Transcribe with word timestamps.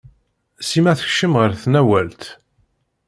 Sima 0.67 0.93
tekcem 0.99 1.33
ɣer 1.39 1.51
tnawalt. 1.61 2.23